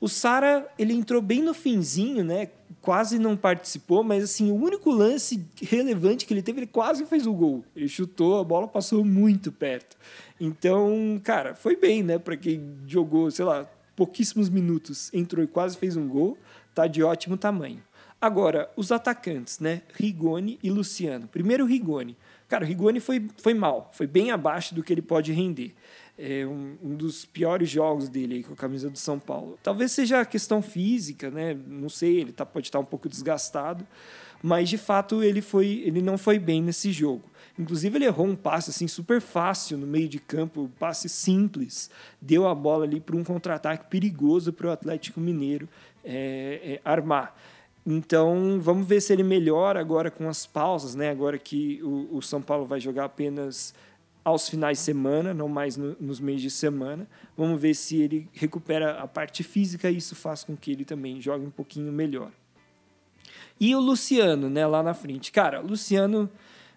[0.00, 2.48] O Sara, ele entrou bem no finzinho, né?
[2.80, 7.26] Quase não participou, mas assim, o único lance relevante que ele teve, ele quase fez
[7.26, 7.62] o gol.
[7.76, 9.98] Ele chutou, a bola passou muito perto.
[10.40, 12.18] Então, cara, foi bem, né?
[12.18, 16.38] Para quem jogou, sei lá, pouquíssimos minutos, entrou e quase fez um gol,
[16.74, 17.82] tá de ótimo tamanho.
[18.20, 19.80] Agora, os atacantes, né?
[19.94, 21.26] Rigoni e Luciano.
[21.26, 22.16] Primeiro, Rigoni.
[22.48, 25.72] Cara, o Rigoni foi, foi mal, foi bem abaixo do que ele pode render.
[26.18, 29.58] é um, um, dos piores jogos dele aí, com a camisa do São Paulo.
[29.62, 31.56] Talvez seja a questão física, né?
[31.66, 33.86] Não sei, ele tá, pode estar um pouco desgastado,
[34.42, 37.22] mas de fato ele foi, ele não foi bem nesse jogo.
[37.58, 41.90] Inclusive ele errou um passe assim super fácil no meio de campo, um passe simples,
[42.20, 45.68] deu a bola ali para um contra-ataque perigoso para o Atlético Mineiro
[46.04, 47.34] é, é, armar.
[47.86, 51.10] Então vamos ver se ele melhora agora com as pausas, né?
[51.10, 53.74] Agora que o, o São Paulo vai jogar apenas
[54.24, 57.08] aos finais de semana, não mais no, nos meios de semana.
[57.36, 61.20] Vamos ver se ele recupera a parte física e isso faz com que ele também
[61.20, 62.30] jogue um pouquinho melhor.
[63.58, 65.32] E o Luciano, né, lá na frente.
[65.32, 66.30] Cara, Luciano,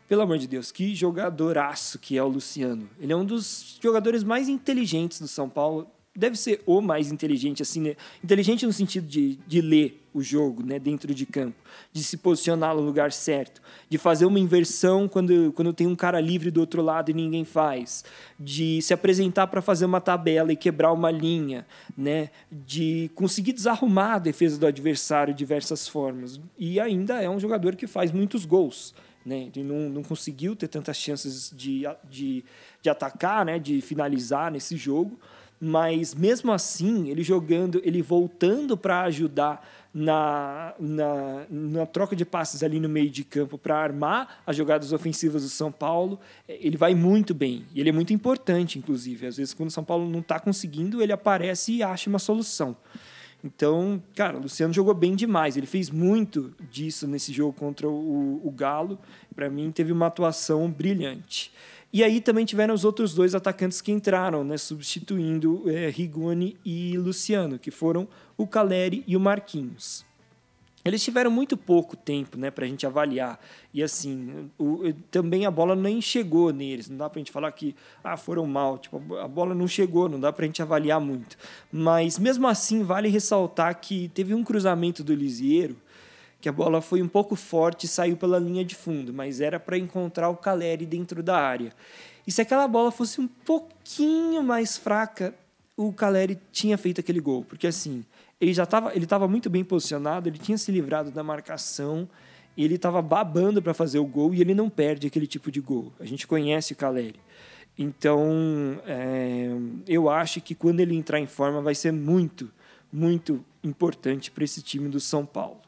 [0.07, 2.89] pelo amor de Deus, que jogadoraço que é o Luciano.
[2.99, 7.61] Ele é um dos jogadores mais inteligentes do São Paulo deve ser o mais inteligente,
[7.61, 7.95] assim, né?
[8.23, 11.57] inteligente no sentido de, de ler o jogo, né, dentro de campo,
[11.91, 16.21] de se posicionar no lugar certo, de fazer uma inversão quando, quando tem um cara
[16.21, 18.05] livre do outro lado e ninguém faz,
[18.39, 21.65] de se apresentar para fazer uma tabela e quebrar uma linha,
[21.97, 26.39] né, de conseguir desarrumar a defesa do adversário de diversas formas.
[26.59, 28.93] E ainda é um jogador que faz muitos gols.
[29.25, 29.49] Né?
[29.55, 32.43] Ele não, não conseguiu ter tantas chances de, de,
[32.81, 33.57] de atacar, né?
[33.57, 35.17] de finalizar nesse jogo,
[35.65, 42.63] mas mesmo assim, ele jogando, ele voltando para ajudar na, na, na, troca de passes
[42.63, 46.75] ali no meio de campo para armar as jogadas ofensivas do São Paulo, é, ele
[46.75, 47.63] vai muito bem.
[47.73, 49.25] E ele é muito importante, inclusive.
[49.25, 52.75] Às vezes, quando o São Paulo não está conseguindo, ele aparece e acha uma solução.
[53.41, 55.55] Então, cara, o Luciano jogou bem demais.
[55.55, 58.99] Ele fez muito disso nesse jogo contra o, o Galo.
[59.33, 61.53] Para mim, teve uma atuação brilhante.
[61.93, 66.97] E aí também tiveram os outros dois atacantes que entraram, né, substituindo é, Rigoni e
[66.97, 70.03] Luciano, que foram o Caleri e o Marquinhos.
[70.83, 73.39] Eles tiveram muito pouco tempo né, para a gente avaliar.
[73.71, 76.89] E assim, o, também a bola nem chegou neles.
[76.89, 78.79] Não dá para a gente falar que ah, foram mal.
[78.79, 81.37] Tipo, a bola não chegou, não dá para a gente avaliar muito.
[81.71, 85.77] Mas mesmo assim, vale ressaltar que teve um cruzamento do Lisieiro
[86.43, 89.57] que a bola foi um pouco forte e saiu pela linha de fundo, mas era
[89.57, 91.71] para encontrar o Caleri dentro da área.
[92.27, 95.33] E se aquela bola fosse um pouquinho mais fraca,
[95.77, 98.03] o Caleri tinha feito aquele gol, porque assim,
[98.41, 102.09] ele já estava ele tava muito bem posicionado, ele tinha se livrado da marcação,
[102.57, 105.93] ele estava babando para fazer o gol e ele não perde aquele tipo de gol.
[105.97, 107.21] A gente conhece o Caleri.
[107.79, 109.47] Então, é,
[109.87, 112.51] eu acho que quando ele entrar em forma vai ser muito,
[112.91, 115.63] muito importante para esse time do São Paulo.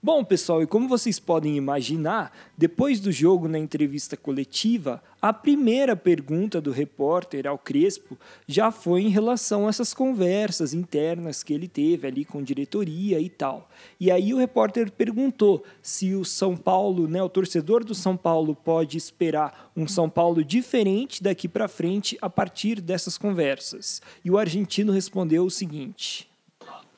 [0.00, 5.96] Bom, pessoal, e como vocês podem imaginar, depois do jogo na entrevista coletiva, a primeira
[5.96, 11.66] pergunta do repórter ao Crespo já foi em relação a essas conversas internas que ele
[11.66, 13.68] teve ali com diretoria e tal.
[13.98, 18.54] E aí o repórter perguntou se o São Paulo, né, o torcedor do São Paulo
[18.54, 24.00] pode esperar um São Paulo diferente daqui para frente a partir dessas conversas.
[24.24, 26.30] E o argentino respondeu o seguinte: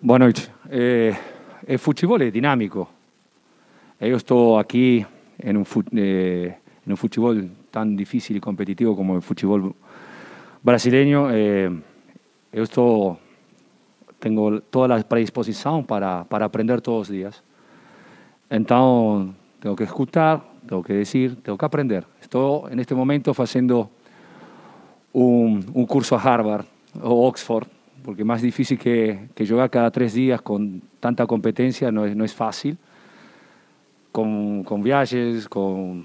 [0.03, 0.51] Boa noite.
[0.69, 1.40] Eh...
[1.67, 2.89] el fútbol es dinámico.
[4.01, 5.07] Yo estoy aquí
[5.39, 9.75] en un, eh, en un fútbol tan difícil y competitivo como el fútbol
[10.63, 11.29] brasileño.
[11.31, 11.71] Eh,
[12.53, 13.17] yo estoy,
[14.19, 17.43] tengo toda la predisposición para, para aprender todos los días.
[18.49, 22.05] Entonces, tengo que escuchar, tengo que decir, tengo que aprender.
[22.21, 23.91] Estoy en este momento haciendo
[25.13, 26.65] un, un curso a Harvard
[27.03, 27.69] o Oxford
[28.05, 32.25] porque más difícil que, que jugar cada tres días con tanta competencia no es, no
[32.25, 32.77] es fácil,
[34.13, 36.05] con, con viajes, con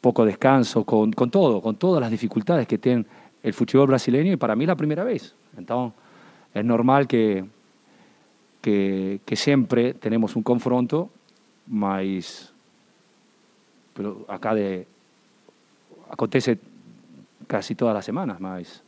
[0.00, 3.04] poco descanso, con, con, todo, con todas las dificultades que tiene
[3.42, 5.34] el fútbol brasileño y para mí la primera vez.
[5.56, 5.98] Entonces
[6.54, 7.44] es normal que,
[8.60, 11.10] que, que siempre tenemos un confronto,
[11.66, 12.52] mas,
[13.94, 14.86] pero acá de,
[16.10, 16.58] acontece
[17.46, 18.82] casi todas las semanas, más,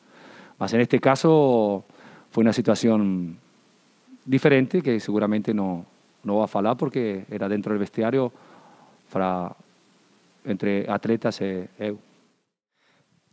[0.58, 1.84] más en este caso
[2.34, 3.38] fue una situación
[4.24, 5.86] diferente que seguramente no,
[6.24, 8.32] no va a falar porque era dentro del vestiario
[9.12, 9.54] para,
[10.44, 11.96] entre atletas e eu.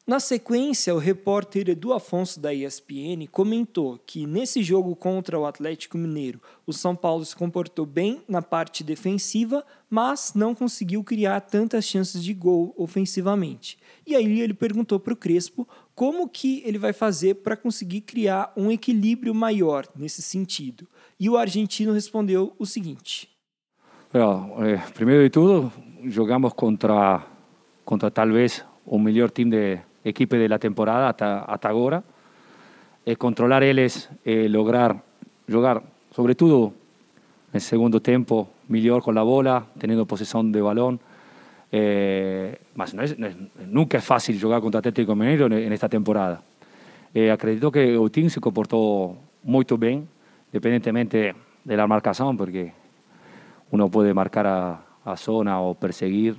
[0.06, 5.98] Na sequência, o repórter Edu Afonso da ESPN comentou que nesse jogo contra o Atlético
[5.98, 11.86] Mineiro, o São Paulo se comportou bem na parte defensiva, mas não conseguiu criar tantas
[11.86, 13.80] chances de gol ofensivamente.
[14.06, 18.52] E aí ele perguntou para o Crespo como que ele vai fazer para conseguir criar
[18.58, 20.88] um equilíbrio maior nesse sentido.
[21.20, 23.30] E o argentino respondeu o seguinte:
[24.14, 25.72] eh, primeiro de tudo,
[26.06, 27.26] jogamos contra
[27.86, 32.04] contra talvez o melhor time de equipe de la temporada hasta, hasta ahora.
[33.06, 35.04] Eh, controlar ellos, eh, lograr
[35.50, 35.84] jugar,
[36.16, 36.74] sobre todo
[37.50, 41.00] en el segundo tiempo, mejor con la bola, teniendo posesión de balón.
[41.72, 43.36] Eh, más no es, no es,
[43.68, 46.42] nunca es fácil jugar contra Atlético Mineiro en, esta temporada.
[47.14, 50.08] Eh, acredito que o time se comportou muito bem,
[50.50, 52.74] independentemente da marcação, porque
[53.72, 56.36] uno pode marcar a, a zona ou perseguir,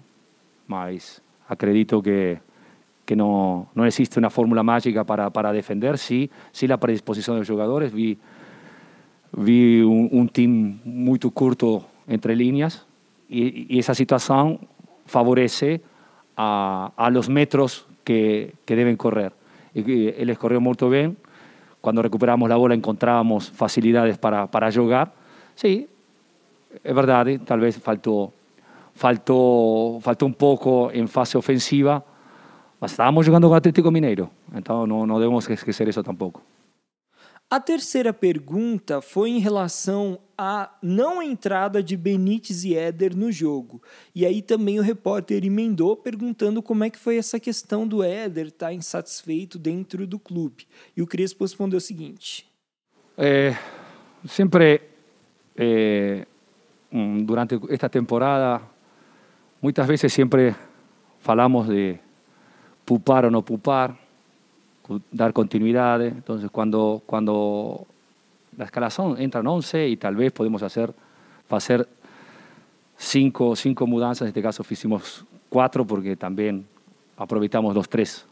[0.66, 2.38] mas acredito que
[3.04, 7.40] que no, no existe una fórmula mágica para, para defender, sí, sí la predisposición de
[7.40, 7.92] los jugadores.
[7.92, 8.16] Vi,
[9.32, 12.86] vi un, un team muy curto entre líneas
[13.28, 14.60] y, y esa situación
[15.12, 15.80] favorece
[16.36, 19.32] a, los metros que, que, deben correr.
[19.74, 21.16] Él corrió muy bien.
[21.80, 25.12] Cuando recuperamos la bola encontrábamos facilidades para, para jugar.
[25.54, 25.88] Sí,
[26.82, 28.32] es verdad, tal vez faltó,
[28.94, 32.02] faltó, faltó un poco en fase ofensiva
[32.80, 36.42] Mas estávamos jogando com o Atlético Mineiro, então não, não devemos esquecer isso tampouco.
[37.52, 43.82] A terceira pergunta foi em relação à não entrada de Benítez e Éder no jogo.
[44.14, 48.46] E aí também o repórter emendou perguntando como é que foi essa questão do Éder
[48.46, 50.66] estar tá insatisfeito dentro do clube.
[50.96, 52.50] E o Crespo respondeu o seguinte.
[53.18, 53.54] É,
[54.26, 54.80] sempre
[55.54, 56.26] é,
[57.22, 58.62] durante esta temporada,
[59.60, 60.56] muitas vezes sempre
[61.18, 61.98] falamos de
[62.86, 63.94] pupar o no pupar,
[65.10, 66.02] dar continuidad.
[66.02, 67.86] Entonces, cuando, cuando
[68.56, 70.92] la escalación entra en 11 y tal vez podemos hacer,
[71.48, 71.88] hacer
[72.96, 76.66] cinco, cinco mudanzas, en este caso hicimos cuatro porque también
[77.16, 78.26] aprovechamos los tres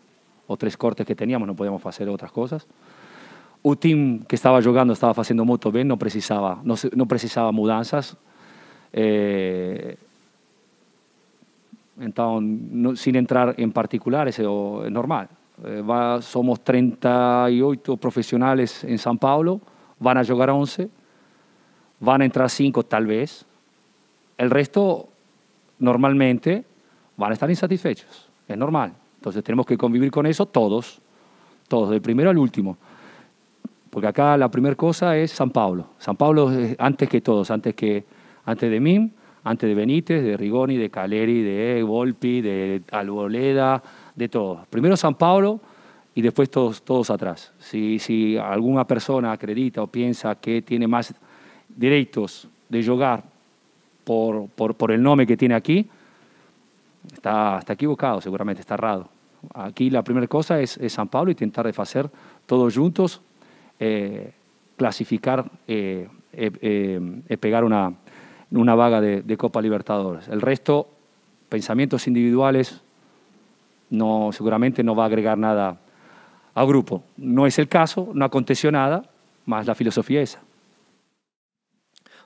[0.47, 2.67] o tres cortes que teníamos, no podíamos hacer otras cosas.
[3.63, 8.17] Un team que estaba jugando estaba haciendo muy bien, no precisaba, no, no precisaba mudanzas.
[8.93, 9.97] Eh,
[12.01, 14.47] entonces, sin entrar en particulares, es
[14.91, 15.29] normal.
[15.65, 15.83] Eh,
[16.23, 19.61] somos 38 profesionales en San Paulo,
[19.99, 20.89] van a jugar 11,
[22.01, 23.45] van a entrar 5 tal vez.
[24.39, 25.09] El resto,
[25.79, 26.65] normalmente,
[27.17, 28.29] van a estar insatisfechos.
[28.49, 28.95] Es normal.
[29.17, 31.01] Entonces tenemos que convivir con eso todos,
[31.69, 32.79] todos, del primero al último.
[33.91, 35.89] Porque acá la primera cosa es San Paulo.
[35.99, 38.05] San Paulo es antes que todos, antes, que,
[38.45, 39.13] antes de mí
[39.45, 43.83] antes de Benítez, de Rigoni, de Caleri, de Volpi, de Alboleda,
[44.15, 44.67] de todos.
[44.69, 45.61] Primero San Paulo
[46.15, 47.53] y después todos, todos atrás.
[47.59, 51.15] Si, si alguna persona acredita o piensa que tiene más
[51.69, 53.23] derechos de jugar
[54.05, 55.89] por, por, por, el nombre que tiene aquí,
[57.13, 59.09] está, está equivocado, seguramente está errado.
[59.55, 62.11] Aquí la primera cosa es, San Paulo y intentar de hacer
[62.47, 63.21] todos juntos,
[63.79, 64.33] eh,
[64.77, 67.95] clasificar, eh, eh, pegar una,
[68.51, 70.29] una vaga de, Copa Libertadores.
[70.29, 70.89] El resto,
[71.49, 72.81] pensamientos individuales,
[73.91, 75.79] no, seguramente no va a agregar nada
[76.55, 77.03] ao grupo.
[77.17, 79.03] Não é esse o caso, não aconteceu nada,
[79.45, 80.39] mas a filosofia é essa.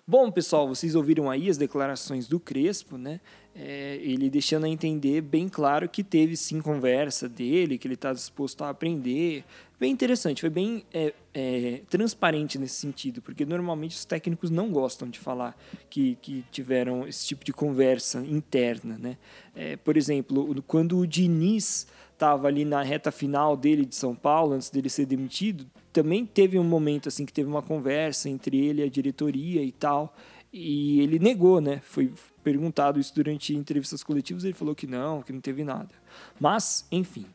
[0.07, 3.20] Bom, pessoal, vocês ouviram aí as declarações do Crespo, né?
[3.57, 8.12] É, ele deixando a entender bem claro que teve sim conversa dele, que ele está
[8.12, 9.44] disposto a aprender.
[9.78, 15.10] Bem interessante, foi bem é, é, transparente nesse sentido, porque normalmente os técnicos não gostam
[15.10, 15.56] de falar
[15.90, 19.18] que, que tiveram esse tipo de conversa interna, né?
[19.54, 24.52] É, por exemplo, quando o Diniz estava ali na reta final dele de São Paulo,
[24.52, 28.80] antes dele ser demitido, também teve um momento assim que teve uma conversa entre ele
[28.80, 30.14] e a diretoria e tal,
[30.52, 31.80] e ele negou, né?
[31.82, 32.12] Foi
[32.44, 35.90] perguntado isso durante entrevistas coletivas, ele falou que não, que não teve nada.
[36.38, 37.26] Mas, enfim,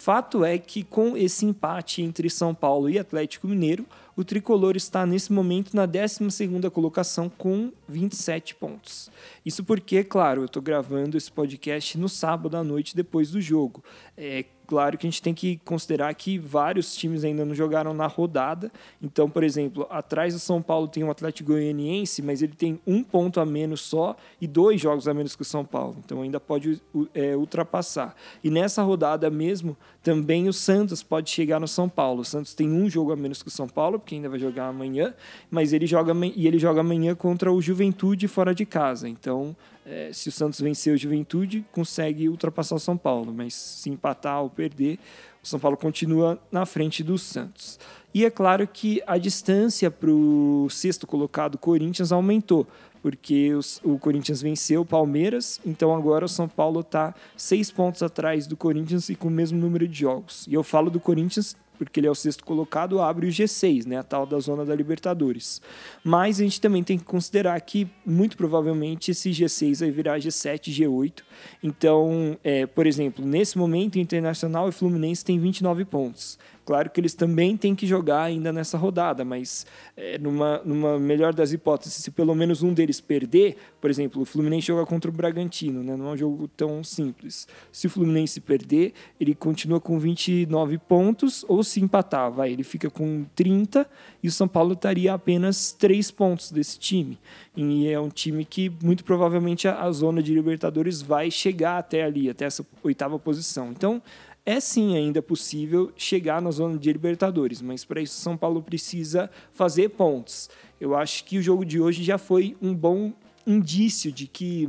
[0.00, 3.84] Fato é que com esse empate entre São Paulo e Atlético Mineiro,
[4.16, 9.10] o tricolor está nesse momento na 12ª colocação com 27 pontos.
[9.44, 13.82] Isso porque, claro, eu estou gravando esse podcast no sábado à noite depois do jogo.
[14.16, 18.06] É claro que a gente tem que considerar que vários times ainda não jogaram na
[18.06, 18.70] rodada.
[19.02, 23.02] Então, por exemplo, atrás do São Paulo tem o Atlético Goianiense, mas ele tem um
[23.02, 25.96] ponto a menos só e dois jogos a menos que o São Paulo.
[26.04, 26.80] Então ainda pode
[27.12, 28.14] é, ultrapassar.
[28.44, 32.20] E nessa rodada mesmo, também o Santos pode chegar no São Paulo.
[32.20, 34.66] O Santos tem um jogo a menos que o São Paulo, porque ainda vai jogar
[34.68, 35.14] amanhã,
[35.50, 39.08] mas ele joga e ele joga amanhã contra o Juventude fora de casa.
[39.08, 43.90] Então é, se o Santos vencer o Juventude, consegue ultrapassar o São Paulo, mas se
[43.90, 44.98] empatar ou perder,
[45.42, 47.78] o São Paulo continua na frente do Santos.
[48.12, 52.66] E é claro que a distância para o sexto colocado Corinthians aumentou,
[53.02, 53.50] porque
[53.82, 58.56] o Corinthians venceu o Palmeiras, então agora o São Paulo está seis pontos atrás do
[58.56, 60.46] Corinthians e com o mesmo número de jogos.
[60.46, 63.96] E eu falo do Corinthians porque ele é o sexto colocado, abre o G6, né,
[63.96, 65.62] a tal da zona da Libertadores.
[66.04, 70.70] Mas a gente também tem que considerar que, muito provavelmente, esse G6 vai virar G7,
[70.70, 71.22] G8.
[71.62, 76.38] Então, é, por exemplo, nesse momento, Internacional e Fluminense têm 29 pontos.
[76.70, 79.66] Claro que eles também têm que jogar ainda nessa rodada, mas
[79.96, 84.24] é, numa, numa melhor das hipóteses, se pelo menos um deles perder, por exemplo, o
[84.24, 85.96] Fluminense joga contra o Bragantino, né?
[85.96, 87.48] não é um jogo tão simples.
[87.72, 92.88] Se o Fluminense perder, ele continua com 29 pontos, ou se empatar, vai, ele fica
[92.88, 93.84] com 30
[94.22, 97.18] e o São Paulo estaria apenas 3 pontos desse time.
[97.56, 102.04] E é um time que muito provavelmente a, a zona de Libertadores vai chegar até
[102.04, 103.72] ali, até essa oitava posição.
[103.72, 104.00] Então,
[104.44, 109.30] é sim ainda possível chegar na zona de Libertadores, mas para isso São Paulo precisa
[109.52, 110.48] fazer pontos.
[110.80, 113.12] Eu acho que o jogo de hoje já foi um bom
[113.46, 114.68] indício de que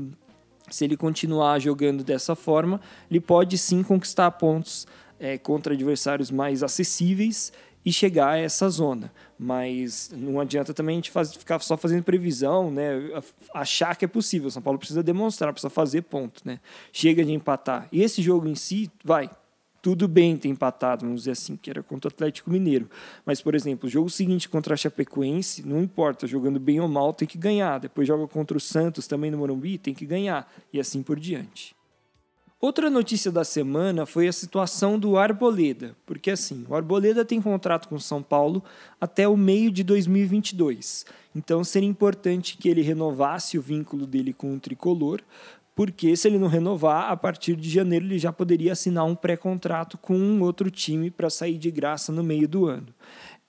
[0.70, 4.88] se ele continuar jogando dessa forma, ele pode sim conquistar pontos
[5.20, 7.52] é, contra adversários mais acessíveis
[7.86, 9.12] e chegar a essa zona.
[9.38, 12.94] Mas não adianta também a gente faz, ficar só fazendo previsão, né?
[13.54, 14.50] achar que é possível.
[14.52, 16.42] São Paulo precisa demonstrar, precisa fazer ponto.
[16.46, 16.60] Né?
[16.94, 17.88] Chega de empatar.
[17.92, 19.30] E esse jogo em si, vai,
[19.82, 22.90] tudo bem ter empatado, vamos dizer assim, que era contra o Atlético Mineiro.
[23.26, 27.14] Mas, por exemplo, o jogo seguinte contra a Chapecoense, não importa, jogando bem ou mal,
[27.14, 27.80] tem que ganhar.
[27.80, 30.52] Depois joga contra o Santos, também no Morumbi, tem que ganhar.
[30.72, 31.76] E assim por diante.
[32.62, 37.90] Outra notícia da semana foi a situação do Arboleda, porque assim, o Arboleda tem contrato
[37.90, 38.64] com São Paulo
[39.00, 41.08] até o meio de 2022.
[41.36, 45.22] Então seria importante que ele renovasse o vínculo dele com o tricolor,
[45.76, 49.98] porque se ele não renovar, a partir de janeiro ele já poderia assinar um pré-contrato
[49.98, 52.88] com um outro time para sair de graça no meio do ano.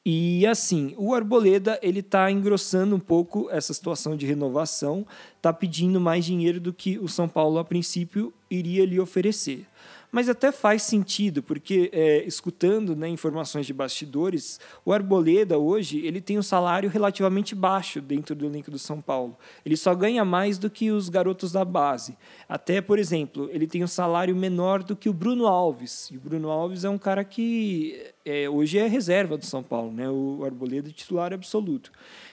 [0.05, 5.07] E assim, o Arboleda ele está engrossando um pouco essa situação de renovação,
[5.37, 9.66] está pedindo mais dinheiro do que o São Paulo a princípio iria lhe oferecer
[10.13, 16.21] mas até faz sentido, porque é, escutando né, informações de bastidores, o Arboleda hoje ele
[16.21, 19.39] tem um salário relativamente baixo dentro do elenco do São Paulo.
[19.65, 22.15] Ele só ganha mais do que os garotos da base.
[22.47, 26.11] Até, por exemplo, ele tem um salário menor do que o Bruno Alves.
[26.11, 29.91] E o Bruno Alves é um cara que é, hoje é reserva do São Paulo,
[29.91, 30.11] né?
[30.11, 31.91] o Arboleda é titular absoluto.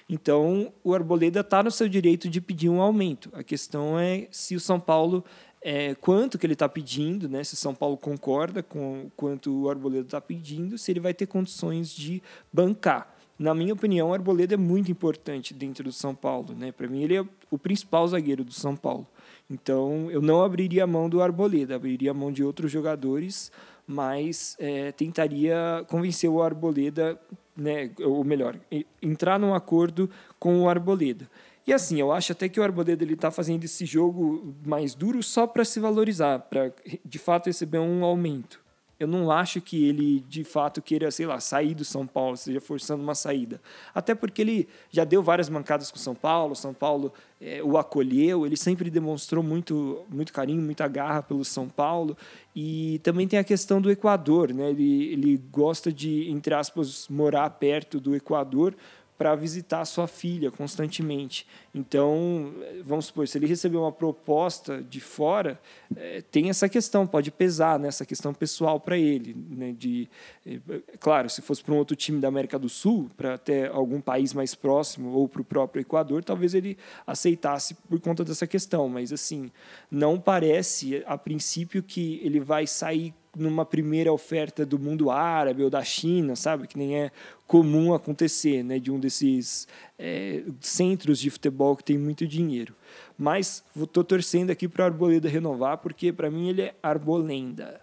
[0.09, 3.29] Então, o Arboleda está no seu direito de pedir um aumento.
[3.31, 5.23] A questão é se o São Paulo
[5.61, 7.43] é, quanto que ele está pedindo, né?
[7.43, 11.89] Se São Paulo concorda com quanto o Arboleda está pedindo, se ele vai ter condições
[11.89, 13.13] de bancar.
[13.37, 16.71] Na minha opinião, o Arboleda é muito importante dentro do São Paulo, né?
[16.71, 19.07] Para mim ele é o principal zagueiro do São Paulo.
[19.49, 23.51] Então eu não abriria a mão do Arboleda, abriria a mão de outros jogadores,
[23.87, 27.19] mas é, tentaria convencer o Arboleda,
[27.55, 27.91] né?
[28.01, 28.57] Ou melhor,
[29.01, 31.29] entrar num acordo com o Arboleda.
[31.69, 35.21] E assim, eu acho até que o Arboleda ele está fazendo esse jogo mais duro
[35.21, 36.73] só para se valorizar, para
[37.05, 38.59] de fato receber um aumento.
[38.99, 42.59] Eu não acho que ele de fato queira, sei lá, sair do São Paulo, seja
[42.59, 43.61] forçando uma saída.
[43.93, 48.47] Até porque ele já deu várias mancadas com São Paulo, São Paulo é, o acolheu,
[48.47, 52.17] ele sempre demonstrou muito, muito carinho, muita garra pelo São Paulo.
[52.55, 54.71] E também tem a questão do Equador, né?
[54.71, 58.75] Ele, ele gosta de, entre aspas, morar perto do Equador
[59.19, 61.45] para visitar sua filha constantemente.
[61.75, 62.53] Então,
[62.85, 65.59] vamos supor, se ele receber uma proposta de fora,
[65.93, 69.35] é, tem essa questão, pode pesar nessa né, questão pessoal para ele.
[69.35, 70.07] Né, de,
[70.47, 70.57] é,
[71.01, 74.33] claro, se fosse para um outro time da América do Sul, para até algum país
[74.33, 78.87] mais próximo, ou para o próprio Equador, talvez ele aceitasse por conta dessa questão.
[78.87, 79.51] Mas, assim,
[79.91, 85.69] não parece, a princípio, que ele vai sair numa primeira oferta do mundo árabe ou
[85.69, 86.67] da China, sabe?
[86.67, 87.11] Que nem é
[87.47, 88.77] comum acontecer, né?
[88.79, 89.67] De um desses
[89.97, 92.75] é, centros de futebol que tem muito dinheiro.
[93.17, 97.81] Mas estou torcendo aqui para o Arboleda renovar, porque para mim ele é Arbolenda.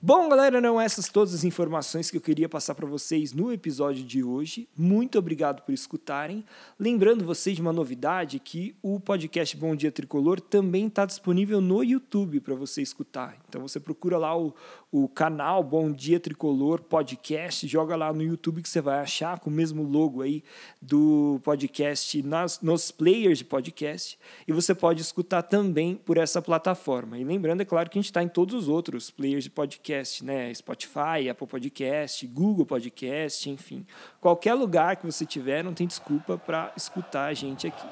[0.00, 4.04] Bom, galera, não essas todas as informações que eu queria passar para vocês no episódio
[4.04, 4.68] de hoje.
[4.76, 6.44] Muito obrigado por escutarem.
[6.78, 11.82] Lembrando vocês de uma novidade que o podcast Bom Dia Tricolor também está disponível no
[11.82, 13.36] YouTube para você escutar.
[13.48, 14.54] Então você procura lá o,
[14.90, 19.50] o canal Bom Dia Tricolor Podcast, joga lá no YouTube que você vai achar com
[19.50, 20.42] o mesmo logo aí
[20.80, 27.18] do podcast nas, nos players de podcast e você pode escutar também por essa plataforma.
[27.18, 30.24] E lembrando, é claro, que a gente está em todos os outros players de podcast,
[30.24, 30.52] né?
[30.54, 33.86] Spotify, Apple Podcast, Google Podcast, enfim.
[34.20, 37.86] Qualquer lugar que você tiver, não tem desculpa para escutar a gente aqui.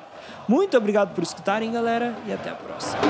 [0.48, 3.00] Muito obrigado por escutarem, galera, e até a próxima.